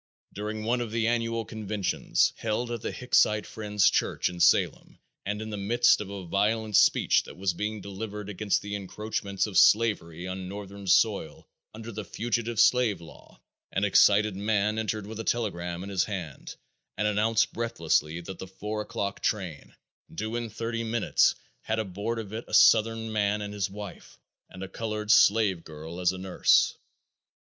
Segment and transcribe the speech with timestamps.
[0.33, 5.43] During one of the annual conventions held at the Hicksite Friends' church in Salem and
[5.43, 9.59] in the midst of a violent speech that was being delivered against the encroachments of
[9.59, 13.39] slavery on Northern soil under the fugitive slave law,
[13.71, 16.55] an excited man entered with a telegram in his hand
[16.97, 19.75] and announced breathlessly that the four o'clock train,
[20.11, 24.17] due in thirty minutes, had aboard of it a southern man and his wife
[24.49, 26.75] and a colored slave girl as a nurse.